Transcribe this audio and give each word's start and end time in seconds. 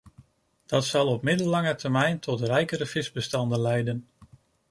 Dat 0.65 0.85
zal 0.85 1.07
op 1.07 1.23
middellange 1.23 1.75
termijn 1.75 2.19
tot 2.19 2.41
rijkere 2.41 2.85
visbestanden 2.85 3.59
leiden. 3.61 4.07